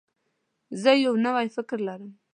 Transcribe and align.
زه 0.81 0.91
یو 1.05 1.13
نوی 1.25 1.47
فکر 1.55 1.77
لرم. 1.87 2.09